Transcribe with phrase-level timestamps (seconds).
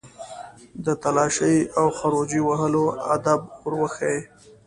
[0.85, 4.19] د تالاشۍ او خروجي وهلو آداب ور وښيي.